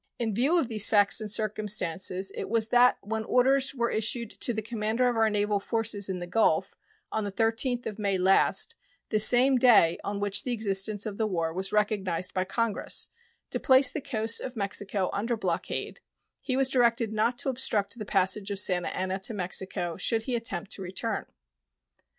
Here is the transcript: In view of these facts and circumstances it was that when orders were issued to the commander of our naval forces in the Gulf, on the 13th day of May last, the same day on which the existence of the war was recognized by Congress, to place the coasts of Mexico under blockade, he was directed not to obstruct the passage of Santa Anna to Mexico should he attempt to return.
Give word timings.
In 0.17 0.33
view 0.33 0.57
of 0.57 0.67
these 0.67 0.89
facts 0.89 1.21
and 1.21 1.29
circumstances 1.29 2.31
it 2.33 2.49
was 2.49 2.69
that 2.69 2.97
when 3.01 3.23
orders 3.23 3.75
were 3.75 3.91
issued 3.91 4.31
to 4.39 4.51
the 4.51 4.63
commander 4.63 5.07
of 5.07 5.15
our 5.15 5.29
naval 5.29 5.59
forces 5.59 6.09
in 6.09 6.17
the 6.17 6.25
Gulf, 6.25 6.73
on 7.11 7.23
the 7.23 7.31
13th 7.31 7.83
day 7.83 7.89
of 7.91 7.99
May 7.99 8.17
last, 8.17 8.73
the 9.09 9.19
same 9.19 9.59
day 9.59 9.99
on 10.03 10.19
which 10.19 10.41
the 10.41 10.53
existence 10.53 11.05
of 11.05 11.19
the 11.19 11.27
war 11.27 11.53
was 11.53 11.71
recognized 11.71 12.33
by 12.33 12.45
Congress, 12.45 13.09
to 13.51 13.59
place 13.59 13.91
the 13.91 14.01
coasts 14.01 14.39
of 14.39 14.55
Mexico 14.55 15.11
under 15.13 15.37
blockade, 15.37 15.99
he 16.41 16.57
was 16.57 16.67
directed 16.69 17.13
not 17.13 17.37
to 17.37 17.49
obstruct 17.49 17.95
the 17.99 18.03
passage 18.03 18.49
of 18.49 18.57
Santa 18.57 18.87
Anna 18.97 19.19
to 19.19 19.35
Mexico 19.35 19.97
should 19.97 20.23
he 20.23 20.35
attempt 20.35 20.71
to 20.71 20.81
return. 20.81 21.27